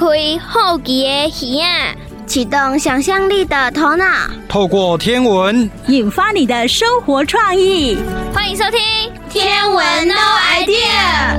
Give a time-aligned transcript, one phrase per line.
[0.00, 0.06] 开
[0.38, 1.94] 好奇的耳啊，
[2.26, 4.06] 启动想象力的头脑，
[4.48, 7.98] 透过天文引发你的生活创意。
[8.32, 8.80] 欢迎收听
[9.28, 10.14] 《天文 No
[10.54, 11.36] Idea》。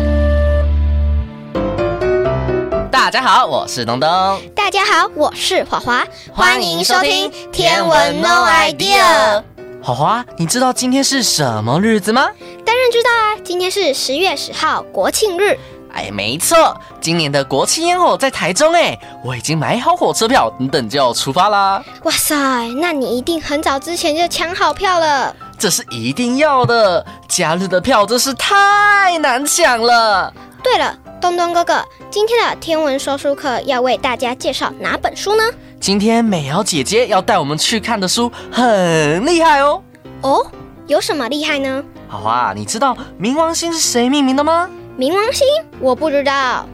[2.92, 4.08] 大家好，我是东东。
[4.54, 6.06] 大家好，我是华华。
[6.32, 9.42] 欢迎收听《天文 No Idea》。
[9.82, 12.30] 华华，你知道今天是什么日子吗？
[12.64, 15.58] 当然知道啊，今天是十月十号，国庆日。
[15.94, 21.84] 哎，没错，今年的国庆烟火在台中哎，我已经买好火车票，等等就要出发啦。
[22.04, 22.36] 哇塞，
[22.80, 25.36] 那你一定很早之前就抢好票了。
[25.58, 30.34] 这是一定要的，假日的票真是太难抢了。
[30.64, 35.44] 对了，东东哥哥，今天的天文说书课要为大家介绍哪本书呢？
[35.80, 39.82] 今天美瑶姐姐要带我们去看的书很厉害哦。
[40.22, 40.46] 哦，
[40.88, 41.84] 有什么厉害呢？
[42.08, 44.70] 好啊，你知道冥王星是谁命名的吗？
[44.98, 45.48] 冥王星
[45.80, 46.68] 我不知道，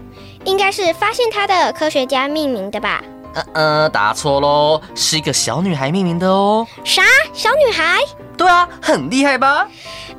[0.44, 3.04] 应该是发现它的科学家命名的吧？
[3.34, 6.66] 呃呃，答错喽，是一个小女孩命名的哦。
[6.84, 7.04] 啥？
[7.34, 8.00] 小女孩？
[8.36, 9.68] 对啊，很厉害吧？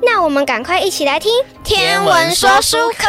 [0.01, 1.31] 那我们赶快一起来听
[1.63, 3.05] 天文说书课。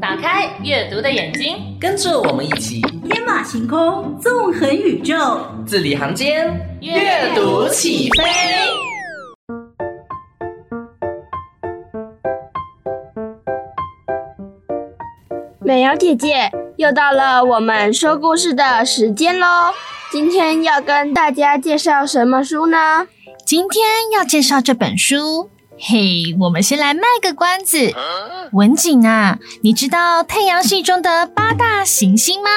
[0.00, 8.95] 打开阅读的眼睛，跟着我们一起天马行空，纵横宇宙，字里行间，阅读起飞。
[15.66, 19.72] 美瑶姐姐，又到了我们说故事的时间喽！
[20.12, 23.08] 今天要跟大家介绍什么书呢？
[23.44, 25.50] 今天要介绍这本书。
[25.76, 27.92] 嘿，我们先来卖个关子。
[28.52, 32.48] 文景啊，你知道太阳系中的八大行星吗？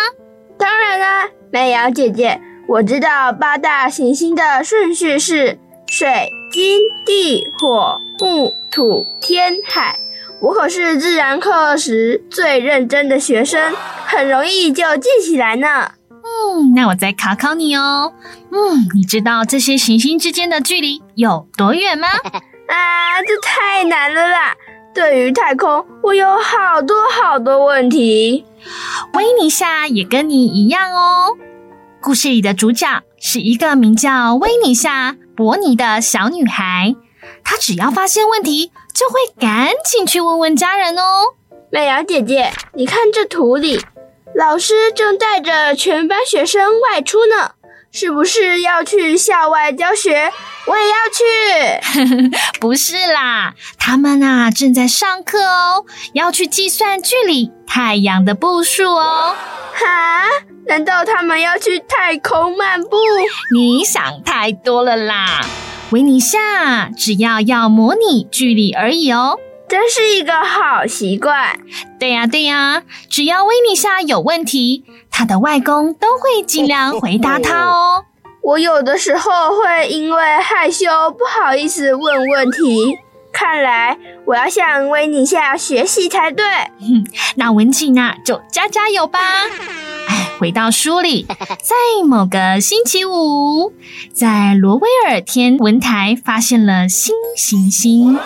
[0.60, 5.58] 当然啦，美瑶姐姐，我知道八大行星的顺序是
[5.88, 9.98] 水、金、地、火、木、土、天、海。
[10.42, 13.74] 我可是自然课时最认真的学生，
[14.06, 15.92] 很容易就记起来呢。
[16.12, 18.14] 嗯，那我再考考你哦。
[18.52, 22.08] 嗯，你知道这些行星之间的距离有多远吗？
[22.70, 24.56] 啊，这太难了啦！
[24.94, 28.46] 对于太空，我有好多好多问题。
[29.14, 31.36] 维尼夏也跟你一样哦。
[32.02, 36.96] 故事里的主角是一个名叫维尼夏·伯尼的小女孩。
[37.44, 41.36] 她只要发现问题，就会赶紧去问问家人哦。
[41.72, 43.80] 美瑶姐姐，你看这图里，
[44.36, 47.52] 老师正带着全班学生外出呢，
[47.92, 50.32] 是不是要去校外教学？
[50.66, 52.30] 我也要去。
[52.60, 59.36] 不是啦，他们啊正在上课哦，要去计算距离太阳的步数哦。
[59.74, 60.24] 哈？
[60.68, 62.98] 难道他们要去太空漫步？
[63.56, 65.42] 你想太多了啦。
[65.92, 71.60] 威尼夏只要要模拟距离而已哦，真是一个好习惯。
[72.00, 78.06] 对呀对呀，只要维尼夏有问题，他的外公都会尽量回答他哦。
[78.44, 83.00] 我有的时候会因为害羞不好意思问问题，
[83.34, 86.46] 看来我要向维尼夏学习才对。
[87.36, 89.20] 那文静啊，就加加油吧。
[90.40, 91.26] 哎，回到书里，
[91.62, 91.76] 在
[92.08, 93.74] 某个星期五，
[94.14, 98.18] 在罗威尔天文台发现了新行星，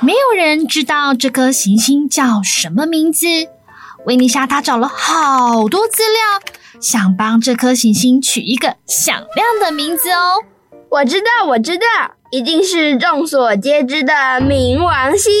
[0.00, 3.26] 没有人知道这颗行星叫什么名字。
[4.04, 10.44] 维尼莎他找了好多资料，想帮这颗行星取一个响亮的名字哦。
[10.90, 11.84] 我知道，我知道，
[12.30, 15.32] 一定是众所皆知的冥王星。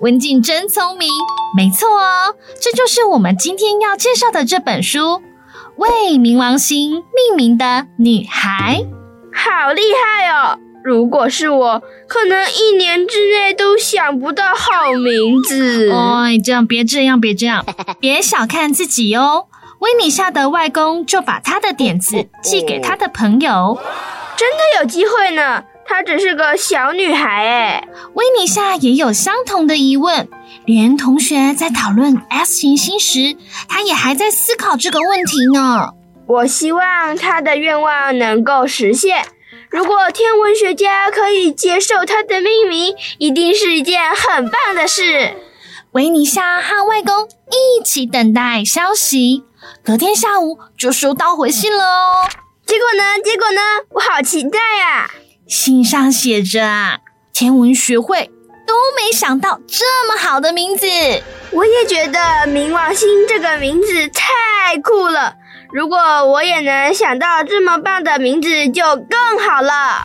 [0.00, 1.10] 文静真聪明，
[1.54, 4.98] 没错哦，这就是我们今天要介绍的这本书
[5.76, 8.82] 《为冥王星命名的女孩》。
[9.32, 10.58] 好厉害哦！
[10.84, 15.90] 如果是我，可能一年之内都想不到好名字。
[15.90, 17.64] 哎，这样别这样，别这样，
[17.98, 19.46] 别小看自己哦。
[19.80, 23.78] 威尼夏的外公就把他的点子寄给他的朋友。
[24.36, 27.88] 真的有机会呢，她只是个小女孩哎。
[28.14, 30.28] 威尼夏也有相同的疑问，
[30.64, 33.36] 连同学在讨论 S 行星时，
[33.68, 35.90] 她也还在思考这个问题呢。
[36.26, 39.24] 我希望她的愿望能够实现。
[39.70, 45.34] 如果天文学家可以接受她的命名，一定是一件很棒的事。
[45.92, 49.44] 维尼夏和外公一起等待消息，
[49.84, 52.28] 隔天下午就收到回信了哦。
[52.66, 53.20] 结果呢？
[53.22, 53.60] 结果呢？
[53.90, 55.10] 我好期待呀！
[55.46, 56.98] 信上写着啊，
[57.32, 58.30] 天文学会
[58.66, 60.86] 都没想到这么好的名字。
[61.50, 65.34] 我也觉得冥王星这个名字太酷了。
[65.72, 70.04] 如果我也能想到这么棒的名字，就更好了。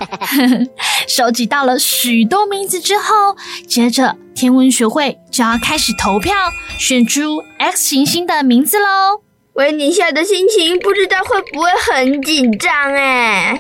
[1.08, 3.38] 收集到了许多名字之后，
[3.68, 6.36] 接着天文学会就要开始投票，
[6.78, 9.22] 选出 X 行星的名字喽。
[9.54, 13.60] 维尼夏的心情不知道会不会很紧张哎。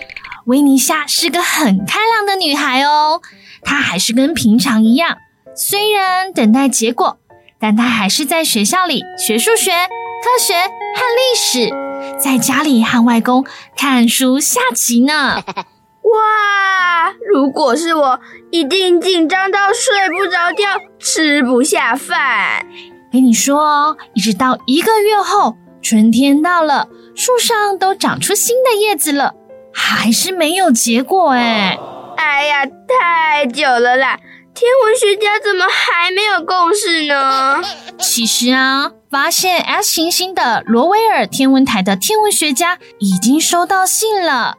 [0.50, 3.22] 维尼夏是个很开朗的女孩哦，
[3.62, 5.16] 她还是跟平常一样，
[5.56, 7.20] 虽然等待结果，
[7.60, 11.70] 但她还是在学校里学数学、科学和历史，
[12.18, 13.46] 在家里和外公
[13.78, 15.44] 看书下棋呢。
[16.02, 18.20] 哇，如果是我，
[18.50, 22.66] 一定紧张到睡不着觉，吃不下饭。
[23.12, 25.56] 跟你说哦，一直到一个月后。
[25.82, 29.34] 春天到了，树上都长出新的叶子了，
[29.74, 31.78] 还是没有结果哎！
[32.18, 34.20] 哎呀，太久了啦！
[34.54, 37.62] 天文学家怎么还没有共识呢？
[37.98, 44.56] 其实啊，发现 S 行星的罗威尔天文台的天文学家已经收到信了。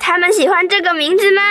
[0.00, 1.42] 他们喜欢这个名字吗？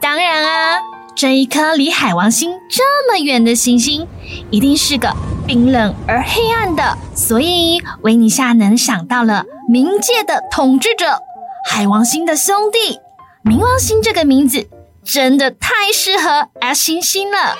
[0.00, 0.78] 当然啊，
[1.14, 4.08] 这一颗离海王星这么远的行星，
[4.50, 5.14] 一定是个。
[5.44, 11.18] 冰冷而黑暗的，所以维尼夏能想到了冥界的统治者
[11.64, 12.98] 海王星的兄弟
[13.44, 14.68] 冥王星这个名字，
[15.04, 17.56] 真的太适合 S 星星了。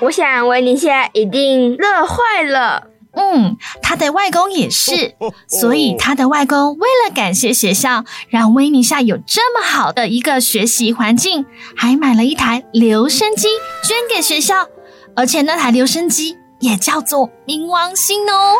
[0.00, 2.88] 我想维尼夏一定乐坏了。
[3.12, 5.14] 嗯，他的外公也是，
[5.48, 11.44] 所以他的外公为了感谢学校，让维尼夏有这么好的一个学习环境，
[11.76, 13.48] 还买了一台留声机
[13.82, 14.68] 捐给学校，
[15.16, 16.36] 而且那台留声机。
[16.60, 18.58] 也叫做冥王星哦，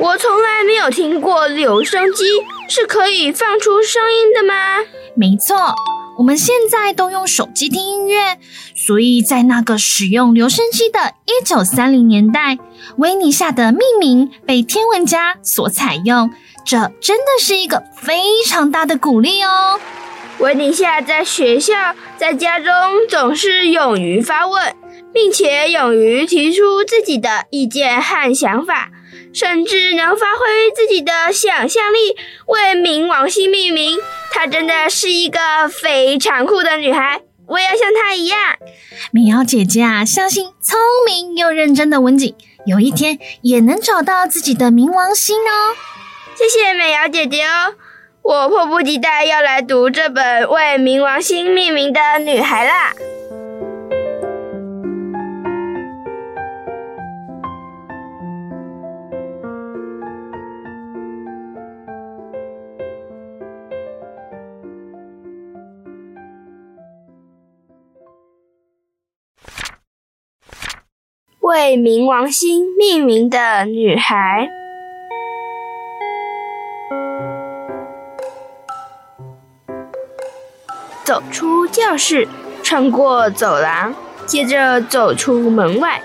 [0.00, 2.24] 我从来没有听过留声机
[2.68, 4.78] 是可以放出声音的吗？
[5.16, 5.74] 没错，
[6.16, 8.38] 我们现在都用手机听音乐，
[8.76, 12.58] 所以在那个使用留声机的一九三零年代，
[12.98, 16.30] 维尼夏的命名被天文家所采用，
[16.64, 19.80] 这真的是一个非常大的鼓励哦。
[20.38, 21.74] 维尼夏在学校、
[22.16, 22.72] 在家中
[23.08, 24.72] 总是勇于发问。
[25.10, 28.90] 并且勇于提出自己的意见和想法，
[29.32, 32.16] 甚至能发挥自己的想象力
[32.46, 33.98] 为冥王星命名。
[34.30, 38.56] 她真的是一个非常酷的女孩，我也要像她一样。
[39.10, 42.34] 美瑶姐姐啊，相信聪明又认真的文景，
[42.66, 45.74] 有一天也能找到自己的冥王星哦。
[46.36, 47.74] 谢谢美瑶姐姐哦，
[48.22, 52.92] 我迫不及待要来读这本为冥王星命名的女孩啦。
[71.48, 74.50] 为冥王星命名的女孩。
[81.02, 82.28] 走出教室，
[82.62, 83.94] 穿过走廊，
[84.26, 86.02] 接着走出门外。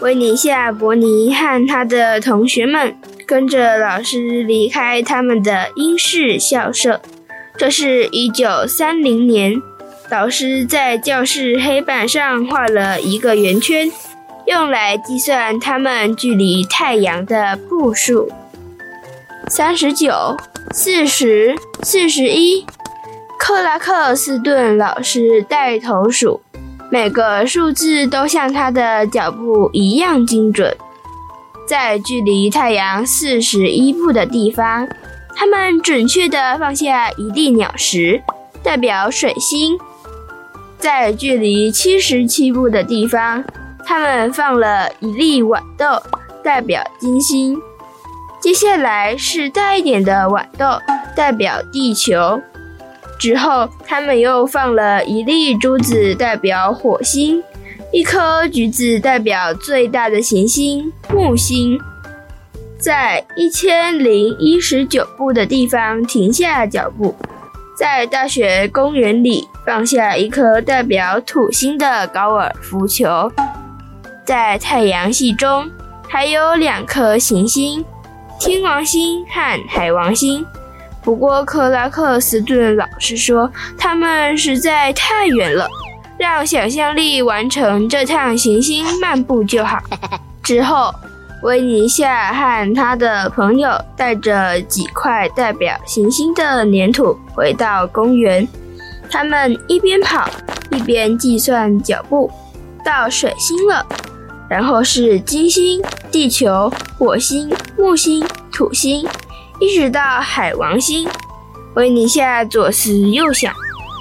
[0.00, 2.94] 维尼夏·伯尼和他的同学们
[3.24, 7.00] 跟着老师离开他们的英式校舍。
[7.56, 9.62] 这是一九三零年，
[10.10, 13.90] 老师在教室黑板上画了一个圆圈。
[14.46, 18.30] 用来计算他们距离太阳的步数：
[19.48, 20.36] 三十九、
[20.70, 22.66] 四十、四十一。
[23.38, 26.40] 克拉克斯顿老师带头数，
[26.90, 30.76] 每个数字都像他的脚步一样精准。
[31.66, 34.86] 在距离太阳四十一步的地方，
[35.34, 38.22] 他们准确地放下一粒鸟石，
[38.62, 39.78] 代表水星；
[40.78, 43.42] 在距离七十七步的地方，
[43.86, 46.02] 他们放了一粒豌豆，
[46.42, 47.60] 代表金星。
[48.40, 50.78] 接下来是大一点的豌豆，
[51.14, 52.40] 代表地球。
[53.18, 57.40] 之后，他们又放了一粒珠子，代表火星；
[57.92, 61.78] 一颗橘子，代表最大的行星木星。
[62.78, 67.14] 在一千零一十九步的地方停下脚步，
[67.78, 73.32] 在大学公园里放下一颗代表土星的高尔夫球。
[74.24, 75.70] 在太阳系中
[76.08, 77.84] 还有两颗行星，
[78.40, 80.44] 天王星和海王星。
[81.02, 85.68] 不过克拉克斯顿老师说，他们实在太远了，
[86.16, 89.78] 让想象力完成这趟行星漫步就好。
[90.42, 90.94] 之后，
[91.42, 98.48] 维尼夏和他的朋友带着几块代表行星的粘土回到公园，
[99.10, 100.26] 他们一边跑
[100.70, 102.30] 一边计算脚步，
[102.82, 103.84] 到水星了。
[104.54, 105.82] 然后是金星、
[106.12, 109.04] 地球、火星、木星、土星，
[109.58, 111.08] 一直到海王星。
[111.74, 113.52] 维尼夏左思右想，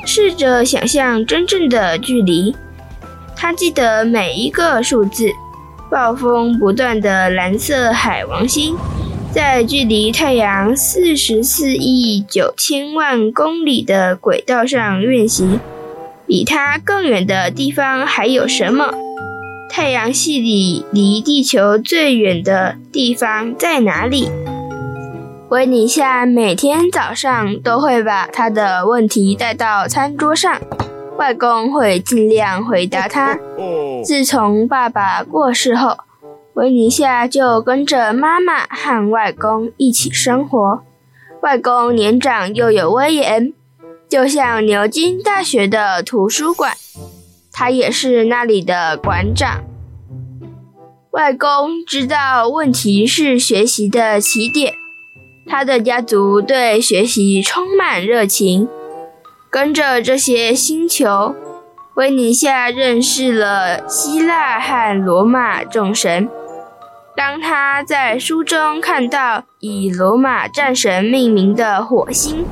[0.05, 2.55] 试着想象真正的距离。
[3.35, 5.25] 他记得每一个数字。
[5.89, 8.75] 暴风不断的蓝色海王星，
[9.31, 15.59] 在距离太阳四十四亿九千万公里的轨道上运行。
[16.27, 18.93] 比它更远的地方还有什么？
[19.75, 24.29] 太阳系里离地球最远的地方在哪里？
[25.49, 30.61] 维尼夏每天早上都会把他的问题带到餐桌上，
[31.17, 33.39] 外公会尽量回答他。
[34.05, 35.97] 自从爸爸过世后，
[36.53, 40.83] 维尼夏就跟着妈妈和外公一起生活。
[41.41, 43.51] 外公年长又有威严。
[44.07, 46.73] 就像牛津大学的图书馆，
[47.53, 49.63] 他也是那里的馆长。
[51.11, 54.73] 外公知道问题是学习的起点，
[55.45, 58.67] 他的家族对学习充满热情。
[59.51, 61.35] 跟着这些星球，
[61.93, 66.27] 维尼夏认识了希腊和罗马众神。
[67.15, 72.43] 当他在书中看到以罗马战神命名的火星，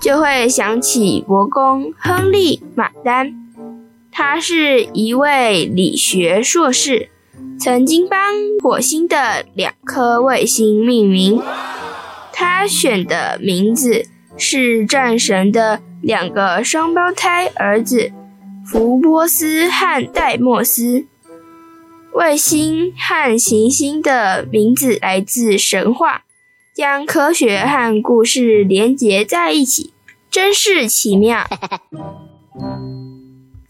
[0.00, 3.45] 就会想起国公亨利·马丹，
[4.18, 7.10] 他是一位理学硕士，
[7.60, 8.18] 曾经帮
[8.62, 11.42] 火星的两颗卫星命名。
[12.32, 14.06] 他选的名字
[14.38, 18.10] 是战神的两个双胞胎儿子
[18.64, 21.04] 福波斯和戴莫斯。
[22.14, 26.22] 卫星和行星的名字来自神话。
[26.74, 29.92] 将科学和故事连结在一起，
[30.30, 31.46] 真是奇妙。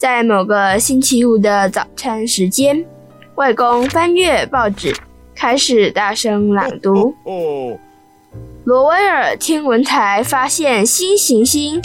[0.07, 2.87] 在某个星期五的早餐时间，
[3.35, 4.95] 外公翻阅报纸，
[5.35, 7.13] 开始大声朗读。
[8.63, 11.83] 罗威尔天文台发现新行星，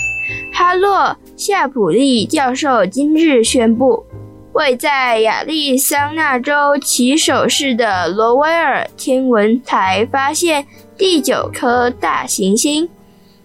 [0.53, 4.05] 哈洛夏普利教授今日宣布。
[4.53, 10.63] 位在亚利桑那州起手市的罗威尔天文台发现
[10.95, 12.87] 第九颗大行星，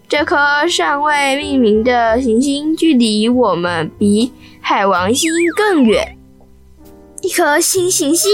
[0.06, 4.30] 这颗尚未命名的行星距离我们比
[4.68, 6.18] 海王星更远。
[7.22, 8.32] 一颗新行星。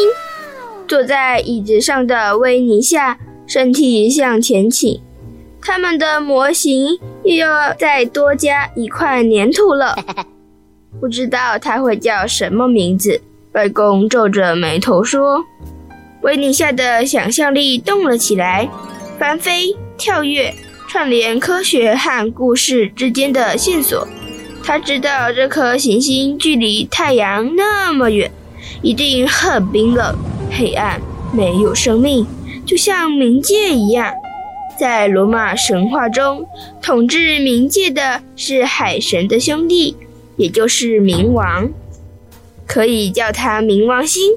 [0.88, 5.02] 坐在椅子上的维尼夏身体向前倾，
[5.60, 9.94] 他们的模型又要再多加一块粘土了。
[10.98, 13.20] 不知道它会叫什么名字。
[13.52, 15.44] 外公皱着眉头说
[16.24, 18.70] ：“维尼夏的想象力动了起来，
[19.18, 20.54] 翻飞、跳跃，
[20.88, 24.08] 串联科学和故事之间的线索。
[24.64, 28.30] 他知道这颗行星距离太阳那么远，
[28.80, 30.16] 一定很冰冷、
[30.50, 31.00] 黑暗，
[31.32, 32.26] 没有生命，
[32.64, 34.12] 就像冥界一样。
[34.78, 36.46] 在罗马神话中，
[36.80, 39.96] 统治冥界的是海神的兄弟。”
[40.38, 41.68] 也就是冥王，
[42.66, 44.32] 可以叫他冥王星。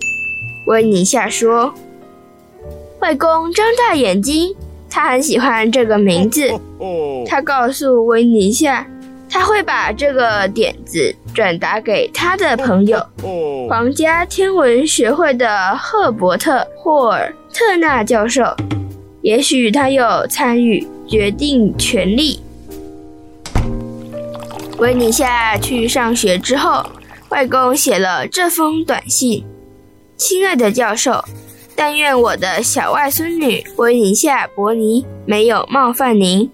[0.67, 1.74] 温尼夏说
[3.00, 4.53] ：“外公张大眼睛，
[4.89, 6.51] 他很喜欢这个名字。
[7.25, 8.88] 他告诉温尼夏，
[9.29, 13.05] 他会把这个点子转达给他的朋友——
[13.70, 18.44] 皇家天文学会的赫伯特·霍尔特纳教授。
[19.22, 22.39] 也许他有参与决定权利。”
[24.77, 26.86] 维尼夏去上学之后，
[27.29, 29.44] 外公写了这封短信
[30.15, 31.24] ：“亲爱的教授，
[31.75, 36.50] 但愿我的小外孙女维尼夏·伯尼没有冒犯您。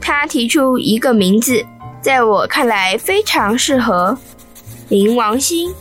[0.00, 1.64] 他提出一个名字，
[2.02, 4.18] 在我看来非常适合——
[4.90, 5.72] 冥王星。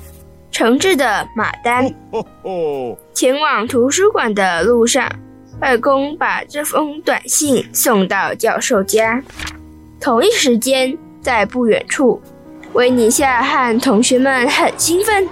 [0.51, 1.93] 诚挚的马丹。
[3.13, 5.11] ”前往图书馆的路上，
[5.59, 9.21] 外公把这封短信送到教授家。
[9.99, 10.97] 同一时间。
[11.23, 12.19] 在不远处，
[12.73, 15.29] 维尼夏和同学们很兴奋，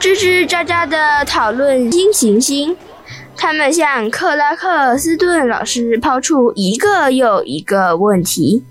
[0.00, 2.76] 吱吱喳喳地讨论新行星。
[3.36, 8.64] 他们向克拉克斯顿老师抛出一个又一个问题。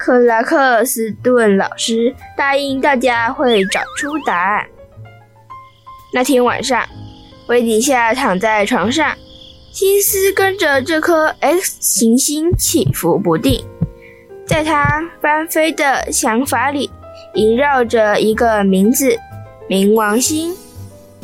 [0.00, 4.66] 克拉克斯顿老师答应大家会找出答案。
[6.14, 6.82] 那天晚上，
[7.48, 9.14] 维尼夏躺在床上，
[9.70, 13.62] 心思跟着这颗 X 行星起伏不定。
[14.46, 16.90] 在他翻飞的想法里，
[17.34, 19.14] 萦绕着一个名字——
[19.68, 20.56] 冥王星。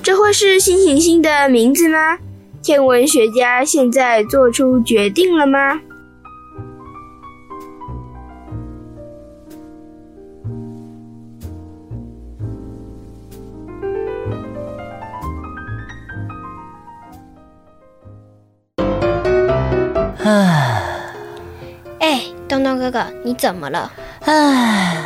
[0.03, 2.19] 这会是新行星的名字吗？
[2.63, 5.81] 天文学家现在做出决定了吗？
[20.27, 20.83] 唉。
[22.49, 23.91] 东东哥哥，你怎么了？
[24.25, 24.97] 唉，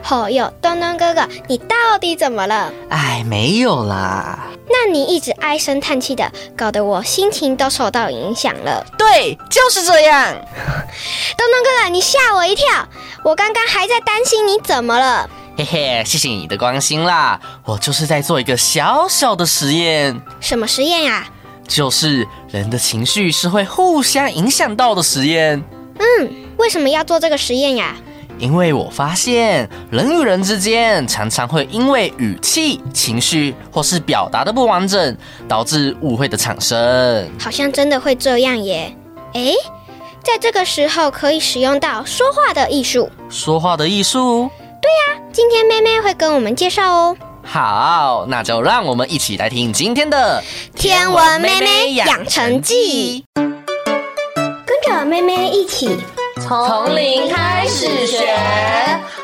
[0.00, 2.72] 好哟，东东哥哥，你到底怎么了？
[2.88, 4.38] 哎，没有啦。
[4.68, 8.86] 那你一直唉声叹气的，搞得我心情都受到影响了。
[8.96, 10.32] 对，就是这样。
[10.32, 12.86] 东东哥哥，你吓我一跳，
[13.24, 15.28] 我刚刚还在担心你怎么了。
[15.56, 17.40] 嘿嘿，谢谢你的关心啦。
[17.64, 20.20] 我就是在做一个小小的实验。
[20.40, 21.26] 什么实验呀？
[21.66, 25.62] 就是人的情绪是会互相影响到的实验。
[25.98, 27.94] 嗯，为什么要做这个实验呀？
[28.38, 35.16] 因为我发现人与人之间常常会因为语气、情绪或是表达的不完整，
[35.48, 37.28] 导致误会的产生。
[37.38, 38.94] 好像真的会这样耶。
[39.32, 39.54] 诶，
[40.22, 43.10] 在这个时候可以使用到说话的艺术。
[43.28, 44.48] 说话的艺术？
[44.80, 47.16] 对呀，今天妹妹会跟我们介绍哦。
[47.50, 50.42] 好，那就让我们一起来听今天的
[50.78, 53.24] 《天文妹妹养成记》，
[54.66, 55.96] 跟着妹妹一起
[56.42, 58.18] 从零开始学。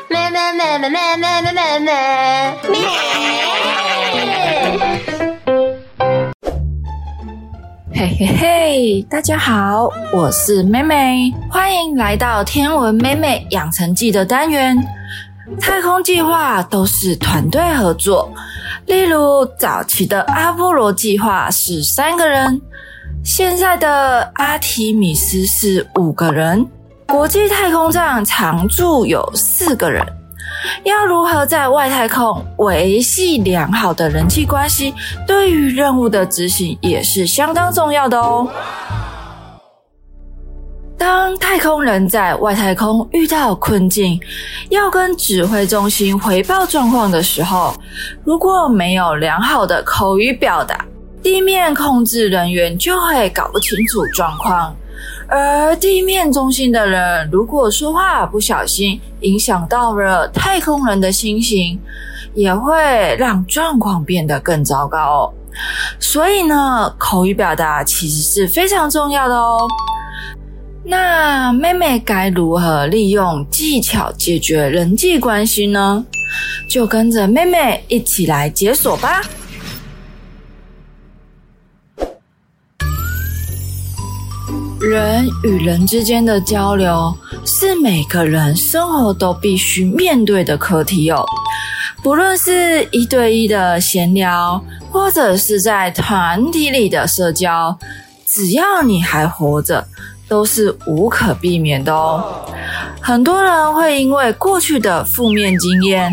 [0.09, 2.77] 妹妹妹妹妹妹妹妹妹妹。
[7.93, 14.75] 嘿嘿嘿，大家好，我是妹妹，欢迎来到《天文妹妹养成记》的单元。
[15.59, 18.31] 太空计划都是团队合作，
[18.87, 22.59] 例如早期的阿波罗计划是三个人，
[23.23, 26.65] 现在的阿提米斯是五个人，
[27.07, 30.03] 国际太空站常驻有四个人。
[30.83, 34.95] 要如何在外太空维系良好的人际关系，
[35.27, 38.47] 对于任务的执行也是相当重要的哦。
[40.97, 44.19] 当太空人在外太空遇到困境，
[44.69, 47.75] 要跟指挥中心回报状况的时候，
[48.23, 50.85] 如果没有良好的口语表达，
[51.21, 54.73] 地面控制人员就会搞不清楚状况。
[55.27, 61.79] 而地面中心的人如果说话不小心，影响到了太空人的心情，
[62.33, 65.33] 也会让状况变得更糟糕。
[65.99, 69.67] 所以呢，口语表达其实是非常重要的哦。
[70.87, 76.05] 那妹妹该如何利用技巧解决人际关系呢？
[76.69, 79.21] 就跟着妹妹一起来解锁吧。
[84.79, 87.11] 人与人之间的交流
[87.43, 91.25] 是每个人生活都必须面对的课题哦。
[92.03, 97.75] 不论是一对一的闲聊，或者是在团体里的社交，
[98.27, 99.87] 只要你还活着，
[100.27, 102.45] 都是无可避免的哦。
[103.01, 106.11] 很多人会因为过去的负面经验，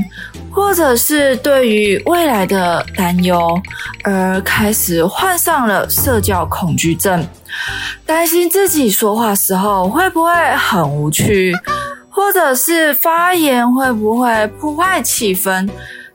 [0.50, 3.58] 或者是对于未来的担忧，
[4.04, 7.26] 而开始患上了社交恐惧症，
[8.04, 11.54] 担心自己说话时候会不会很无趣，
[12.10, 15.66] 或者是发言会不会破坏气氛，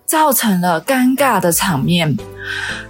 [0.06, 2.16] 造成了尴尬的场面。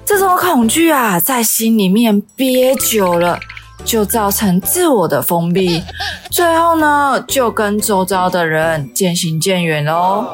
[0.06, 3.40] 这种恐惧啊，在心里面憋久了。
[3.86, 5.82] 就造成自我的封闭，
[6.30, 10.26] 最后呢，就跟周遭的人渐行渐远喽。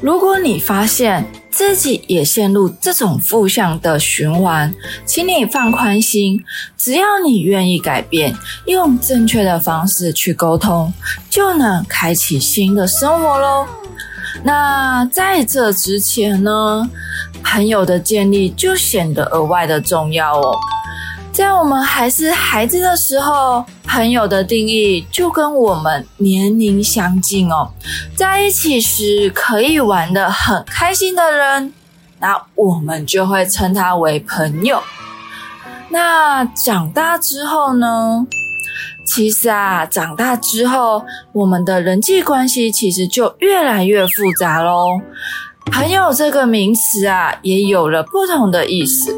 [0.00, 4.74] 如果你发现自己也陷入这种负向的循环，
[5.06, 6.42] 请你放宽心，
[6.76, 8.34] 只要你愿意改变，
[8.66, 10.92] 用正确的方式去沟通，
[11.30, 13.66] 就能开启新的生活喽。
[14.42, 16.90] 那在这之前呢，
[17.44, 20.56] 朋友的建立就显得额外的重要哦。
[21.32, 27.70] 在我们还是孩子的时候，朋友的定义就跟我们年龄相近哦。
[28.14, 31.72] 在一起时可以玩得很开心的人，
[32.20, 34.82] 那我们就会称他为朋友。
[35.88, 38.26] 那长大之后呢？
[39.06, 45.00] 其实啊，长大之后，我们的人际关系其实就越来越复杂喽。
[45.72, 49.16] 朋友这个名词啊，也有了不同的意思。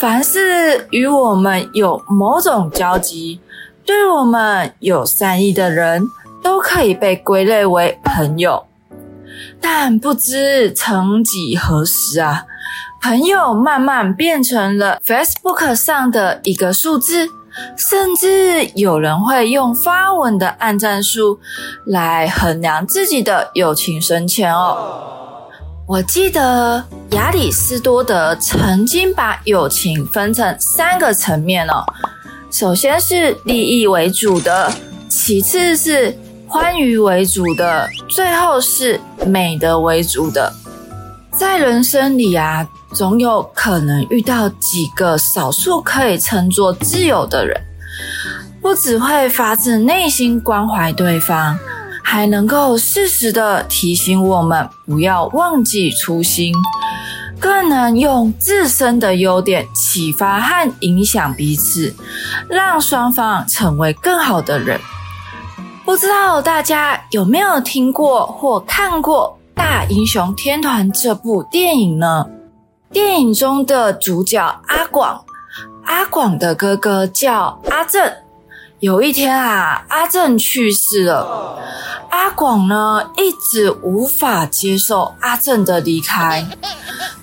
[0.00, 3.40] 凡是与我们有某种交集、
[3.86, 6.02] 对我们有善意的人，
[6.42, 8.64] 都可以被归类为朋友。
[9.60, 12.44] 但不知曾几何时啊，
[13.00, 17.28] 朋友慢慢变成了 Facebook 上的一个数字，
[17.76, 21.38] 甚至有人会用发文的按赞数
[21.86, 25.33] 来衡量自己的友情深浅哦。
[25.86, 31.84] 我记得亚里士多德曾经把友情分成三个层面哦，
[32.50, 34.72] 首先是利益为主的，
[35.10, 36.16] 其次是
[36.48, 40.50] 欢愉为主的，最后是美德为主的。
[41.38, 47.60] 在人生里啊，总有可能遇到几个少数可以称作挚友的人，
[48.62, 51.58] 不只会发自内心关怀对方。
[52.06, 56.54] 还能够适时的提醒我们不要忘记初心，
[57.40, 61.92] 更能用自身的优点启发和影响彼此，
[62.48, 64.78] 让双方成为更好的人。
[65.84, 72.26] 不知道大家有没有听过或看过《大英雄天团》这部电影呢？
[72.92, 75.24] 电影中的主角阿广，
[75.84, 78.23] 阿广的哥哥叫阿正。
[78.84, 81.58] 有一天啊，阿正去世了。
[82.10, 86.46] 阿广呢，一直无法接受阿正的离开，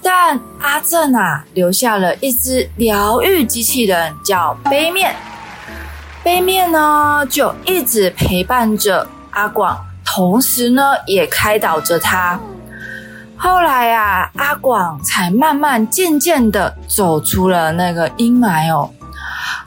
[0.01, 5.15] 但阿正啊，留下了一只疗愈机器人，叫杯面。
[6.23, 12.39] 杯面呢，就一直陪伴着阿广，同时呢，也开导着他。
[13.37, 18.89] 后来啊，阿广才慢慢、渐渐的走出了那个阴霾哦。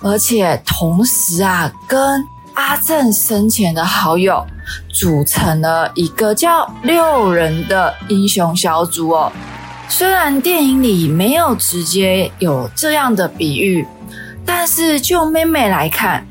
[0.01, 4.45] 而且同时啊，跟阿正生前的好友
[4.93, 9.33] 组成了一个叫六人的英雄小组哦。
[9.89, 13.87] 虽然电影里没有直接有这样的比喻，
[14.47, 16.27] 但是就妹妹来看。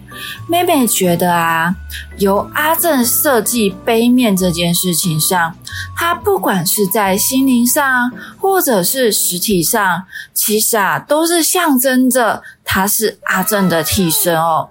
[0.48, 1.74] 妹妹觉得啊，
[2.24, 5.56] 由阿正设计杯面这件事情上，
[5.96, 8.10] 他不管是在心灵上，
[8.40, 14.70] 或者是实体上，其实啊，都是象征着他是阿正的替身哦。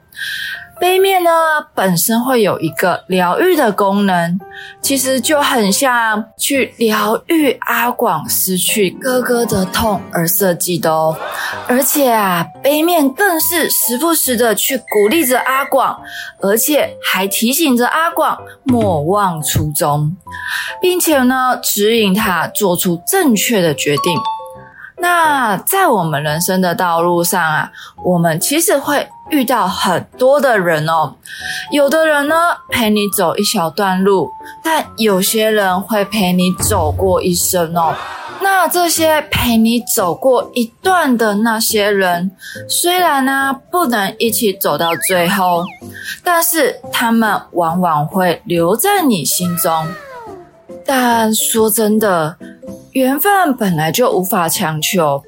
[0.82, 1.30] 杯面呢，
[1.76, 4.36] 本身会有一个疗愈的功能，
[4.80, 11.16] 其实就很像去疗愈阿广失去哥哥的痛而设计的哦。
[11.68, 16.00] 而且啊，杯面更是时不时的去鼓励着阿广，
[16.40, 20.16] 而且还提醒着阿广莫忘初衷，
[20.80, 24.18] 并且呢，指引他做出正确的决定。
[25.02, 27.72] 那在我们人生的道路上啊，
[28.04, 31.16] 我们其实会遇到很多的人哦。
[31.72, 32.36] 有的人呢，
[32.70, 34.30] 陪你走一小段路，
[34.62, 37.96] 但有些人会陪你走过一生哦。
[38.40, 42.30] 那这些陪你走过一段的那些人，
[42.68, 45.64] 虽然呢，不能一起走到最后，
[46.22, 49.84] 但是他们往往会留在你心中。
[50.84, 52.36] 但说真的，
[52.92, 55.22] 缘分本来就无法强求。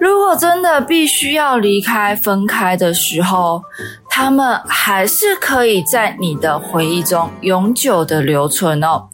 [0.00, 3.62] 如果真的必须要离开、分开的时候，
[4.08, 9.08] 他们还是可以在你的回忆中永久的留存哦。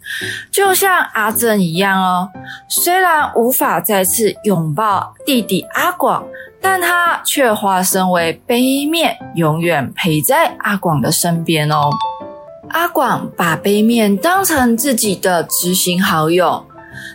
[0.50, 2.30] 就像阿正一样哦，
[2.68, 6.24] 虽然无法再次拥抱弟弟阿广，
[6.60, 11.90] 但他却化身为杯面，永远陪在阿广的身边哦。
[12.76, 16.62] 阿广把杯面当成自己的知心好友。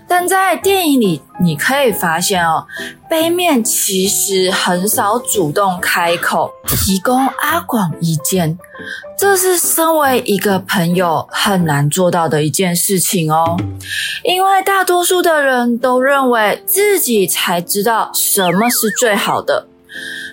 [0.08, 2.66] 但在电影里，你可以发现哦，
[3.08, 8.58] 杯面其实很少主动开口提供阿广意见，
[9.16, 13.56] 这是身为一个朋友很难做到的一件事情哦。
[14.24, 19.68] 因为大多数的人都认为自己才知道什么是最好的，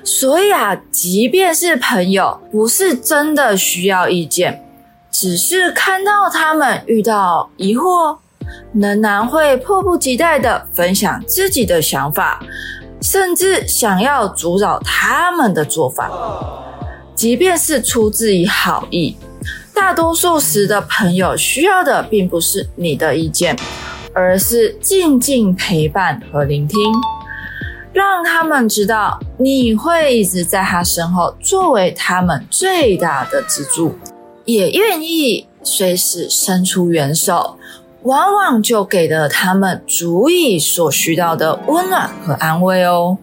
[0.02, 4.64] 所以啊，即便是朋友，不是真的需要意见，
[5.20, 8.16] 只是看到他们遇到疑惑。
[8.72, 12.40] 仍然会迫不及待地分享自己的想法，
[13.02, 16.08] 甚至想要阻扰他们的做法。
[17.16, 19.16] 即便是出自于好意，
[19.74, 23.56] 大多数时的朋友需要的并不是你的意见，
[24.14, 26.78] 而是静静陪伴和聆听，
[27.92, 33.98] 让他们知道你会一直在他身后，作为他们最大的支柱，
[34.48, 37.58] 也愿意随时伸出援手。
[38.04, 43.18] 往往就给了他们足以所需要的温暖和安慰哦。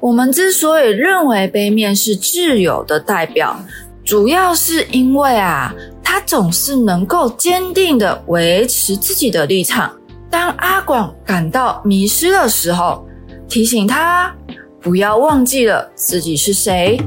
[0.00, 3.58] 我们之所以认为杯面是挚友的代表，
[4.04, 9.94] 主要是因为啊，他总是能够坚定地维持自己的立场。
[10.30, 13.04] 当阿广感到迷失的时候，
[13.48, 14.34] 提醒他
[14.80, 16.98] 不要忘记了自己是谁，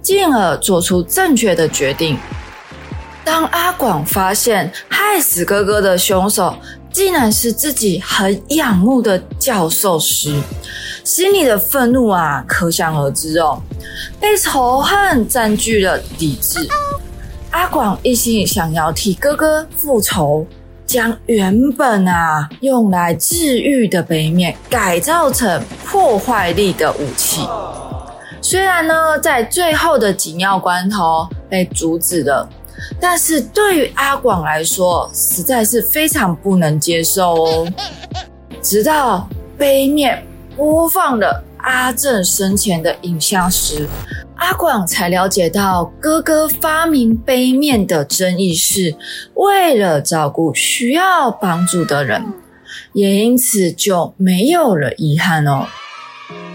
[0.00, 2.16] 进而做出正确的决定。
[3.28, 6.56] 当阿广发现害死哥哥的凶手
[6.90, 10.34] 竟然是自己很仰慕的教授时，
[11.04, 13.62] 心里的愤怒啊，可想而知哦。
[14.18, 16.66] 被仇恨占据了理智，
[17.50, 20.46] 阿广一心想要替哥哥复仇，
[20.86, 27.46] 将原本啊用来治愈的杯面改造成破坏力的武器。
[28.40, 32.48] 虽然呢，在最后的紧要关头被阻止了。
[33.00, 37.72] 但是对于阿广来说，实在是非常不能接受哦。
[38.62, 43.88] 直到杯面播放了阿正生前的影像时，
[44.36, 48.94] 阿广才了解到，哥哥发明杯面的真意是
[49.34, 52.24] 为了照顾需要帮助的人，
[52.92, 55.66] 也因此就没有了遗憾哦。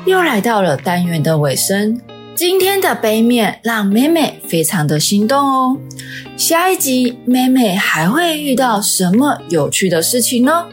[0.05, 1.99] 又来到了单元的尾声，
[2.35, 5.77] 今天的杯面让妹妹非常的心动哦。
[6.35, 10.65] 下一集妹妹还会遇到什么有趣的事情呢？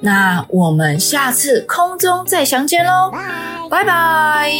[0.00, 3.10] 那我们下次空中再相见喽，
[3.68, 4.52] 拜拜。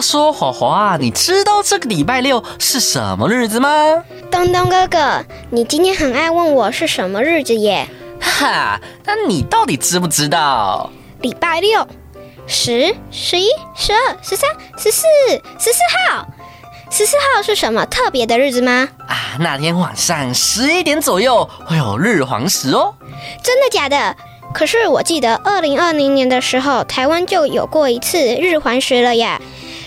[0.00, 3.68] 话说，华华，你知道这个礼拜六是什么日子吗？
[4.30, 7.86] 东东哥哥，你今天很爱问我是什么日子耶？
[8.18, 10.90] 哈，那你到底知不知道？
[11.20, 11.86] 礼拜六。
[12.46, 15.02] 十、十一、十二、十三、十四、
[15.58, 16.26] 十四号，
[16.90, 18.88] 十四号是什么特别的日子吗？
[19.06, 22.94] 啊，那天晚上十一点左右会有日环食哦。
[23.44, 24.16] 真的假的？
[24.54, 29.38] 可是我记得二零二零年的时候，台湾就有过一次日环食了呀。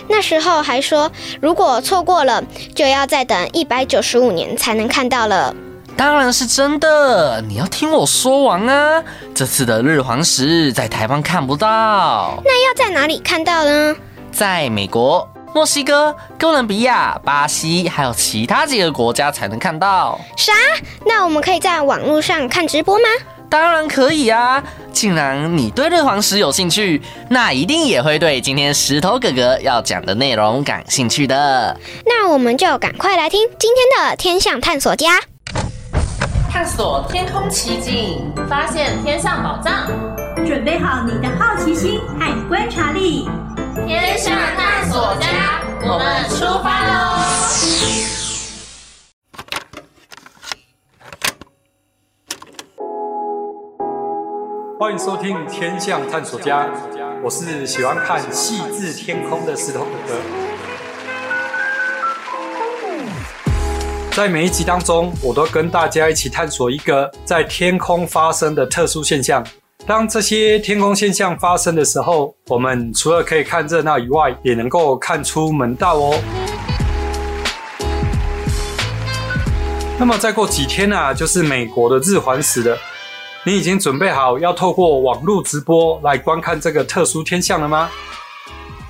[0.08, 1.12] 那时候还说，
[1.42, 2.44] 如果错过了，
[2.76, 5.56] 就要再等一百九十五年才能看到了。
[5.96, 9.04] 当然是真的，你要听我说完啊！
[9.36, 13.96] 这次的日环食在台湾看不到，那要在哪里看到呢？
[14.32, 20.20] 在美国、墨西哥、哥伦比亚、巴西，还有其他几个国家才能看到。
[20.36, 20.52] 啥？
[21.06, 23.04] 那我们可以在网络上看直播吗？
[23.54, 24.64] 当然可以啊！
[24.92, 31.80] 既然你对日黄石有兴趣，那一定也会对今天石头哥哥要讲的内容感兴趣的。
[32.04, 35.20] 那我们就赶快来听今天的天象探索家。
[36.52, 39.86] 探索天空奇景，发现天上宝藏，
[40.48, 43.30] 准备好你的好奇心和观察力。
[43.86, 48.23] 天象探索家，我们出发喽！
[54.80, 56.66] 欢迎收听《天象探索家》，
[57.24, 60.16] 我是喜欢看细致天空的石头哥哥。
[64.12, 69.46] 在每一集当中，我都跟大家一起探索一个在天空发生的特殊现象。
[69.86, 76.20] 当这些天空现象发生的时候，我们除了可以看热闹以外，也能够看出门道哦。
[80.00, 82.76] 那么再过几天啊，就是美国的日环食了。
[83.46, 87.90] 你已经准备好要透过网络直播来观看这个特殊天象了吗？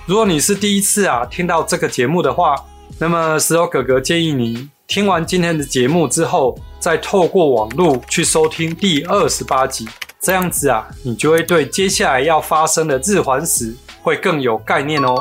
[0.06, 2.56] 如果你是第一次啊听到这个节目的话，
[3.00, 4.70] 那么石头哥哥建议你。
[4.86, 9.88] 听完今天的节目之后，再透过网络去收听第二十八集，
[10.20, 15.16] 这样子啊，你就会对接下来要发生的日环食会更有概念哦。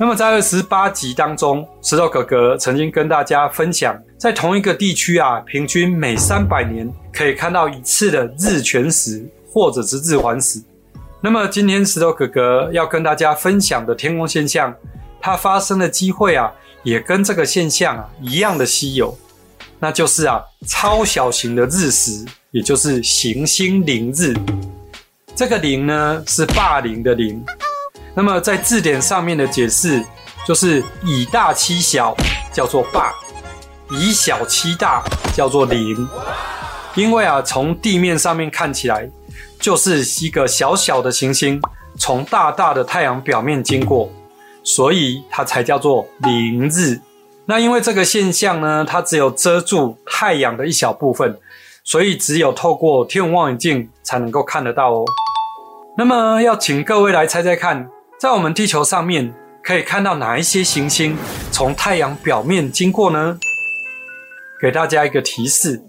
[0.00, 10.62] 那么在二十八集当中，石头哥哥曾经跟大家分享，在同一个地区啊，平均每三百年可以看到一次的日全食或者是日环食。
[11.20, 14.72] 那么今天石头哥哥要跟大家分享的天空现象，
[15.20, 16.52] 它发生的机会啊。
[16.84, 19.18] 也跟这个现象啊一样的稀有，
[19.80, 24.32] 那就是啊超小型的日食，也就是行星凌日。
[25.34, 27.44] 这个凌呢是霸凌的凌，
[28.18, 30.04] 那么在字典上面的解释
[30.44, 32.16] 就是以大欺小
[32.52, 33.12] 叫做霸，
[33.92, 36.08] 以小欺大叫做凌。
[36.96, 39.08] 因为啊从地面上面看起来
[39.60, 41.62] 就是一个小小的行星
[41.96, 44.10] 从大大的太阳表面经过。
[44.64, 47.00] 所以它才叫做凌日。
[47.46, 51.38] 那因为这个现象呢，它只有遮住太阳的一小部分，
[51.84, 55.04] 所以只有透过天文望远镜才能够看得到哦。
[55.96, 57.88] 那么要请各位来猜猜看，
[58.20, 61.16] 在我们地球上面可以看到哪一些行星
[61.52, 63.38] 从太阳表面经过呢？
[64.60, 65.80] 给大家一个提示：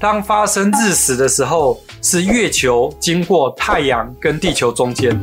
[0.00, 5.14] 当发生日食的时候，是月球经过太阳跟地球中间。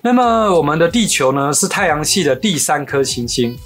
[0.00, 3.58] 那么我们的地球呢，是太阳系的第三颗行星，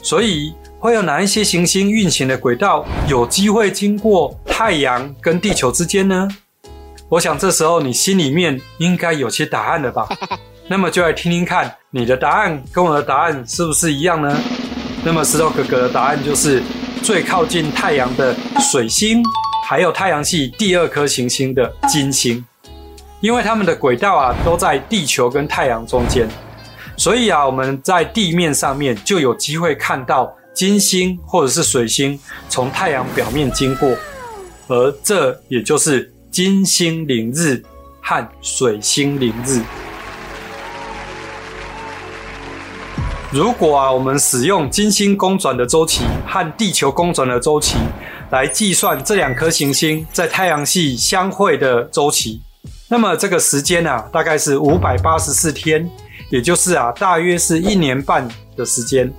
[0.00, 6.28] 所以会有哪一些行星运行的轨道有机会经过太阳跟地球之间呢？
[7.08, 10.06] 我想这时候你心里面应该有些答案了吧？
[10.70, 14.38] 那么就来听听看，你的答案跟我的答案是不是一样呢？
[15.02, 16.62] 那么石头哥哥的答案就是
[17.02, 19.22] 最靠近太阳的水星，
[19.66, 22.44] 还有太阳系第二颗行星的金星。
[23.20, 26.28] 因为它们的轨道啊都在地球跟太阳中间，
[26.98, 33.90] 所以啊我们在地面上面就有机会看到金星或者是水星从太阳表面经过，
[34.68, 37.62] 而这也就是金星凌日
[38.02, 39.62] 和水星凌日。
[43.30, 47.76] 如果啊，我们使用金星公转的周期和地球公转的周期
[48.30, 52.40] 来计算这两颗行星在太阳系相会的周期，
[52.88, 55.86] 那么这个时间啊，大概是五百八十四天，
[56.30, 59.12] 也就是啊，大约是一年半的时间。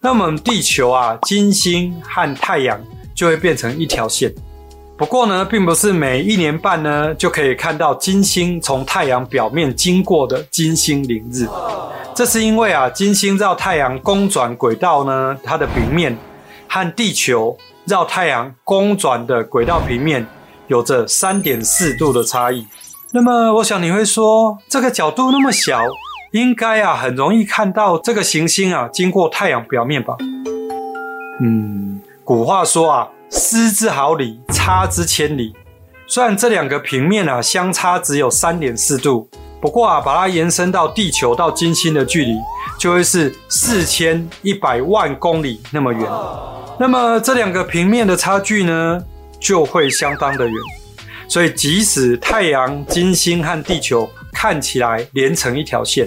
[0.00, 2.80] 那么地球啊，金星和太阳
[3.16, 4.32] 就会变成一条线。
[4.96, 11.48] 不过呢，并不是每一年半呢就可以看到金星从太阳表面经过的金星凌日。
[12.14, 16.16] 这是因为啊，金星绕太阳公转轨道呢，它的平面
[16.68, 20.24] 和地球绕太阳公转的轨道平面
[20.68, 22.64] 有着三点四度的差异。
[23.10, 25.80] 那么，我想你会说，这个角度那么小，
[26.30, 30.14] 应该啊很容易看到这个行星啊经过太阳表面吧？
[31.40, 35.52] 嗯，古话说啊，失之毫厘，差之千里。
[36.06, 39.28] 虽然这两个平面啊相差只有三点四度。
[39.64, 42.36] 不过啊，把它延伸到地球到金星的距离，
[42.78, 46.06] 就会是四千一百万公里那么远。
[46.78, 49.02] 那么这两个平面的差距呢，
[49.40, 50.54] 就会相当的远。
[51.26, 56.06] 所以即使太阳、金星和地球看起来连成一条线，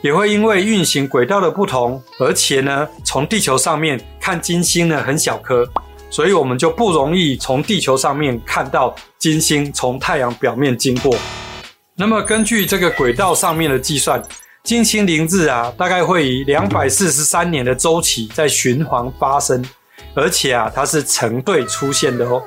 [0.00, 5.68] 也会因为运行轨道的不同，而且呢，从地球上面看金星呢很小颗，
[6.08, 11.14] 所以我们就不容易从地球上面看到金星从太阳表面经过。
[11.98, 14.22] 那么根据这个轨道上面的计算，
[14.62, 19.64] 金星凌日啊，大概会以两百四十三年的周期在循环发生，
[20.14, 22.42] 而且啊，它是成对出现的哦。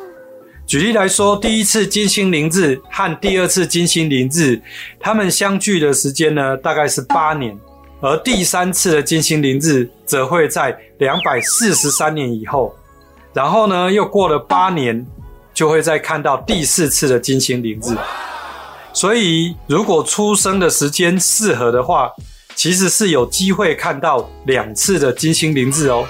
[0.67, 4.61] 举例来说，第一次金星凌日和第二次金星凌日，
[4.99, 7.57] 它们相距的时间呢，大概是八年，
[8.01, 12.75] 而第三次的金星凌日则会在两百四十三年以后，
[13.33, 15.03] 然后呢，又过了八年，
[15.55, 17.97] 就会再看到第四次的金星凌日。
[18.93, 22.11] 所以，如果出生的时间适合的话，
[22.55, 26.05] 其实是有机会看到两次的金星凌日哦。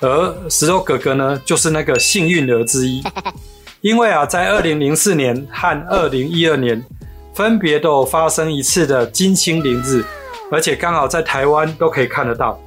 [0.00, 3.02] 而石头哥哥呢，就是那个幸运儿之一，
[3.82, 6.82] 因为啊，在二零零四年和二零一二年，
[7.34, 10.04] 分别都有发生一次的金星凌日，
[10.50, 12.58] 而且刚好在台湾都可以看得到，